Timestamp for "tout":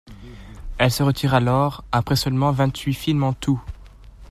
3.33-3.61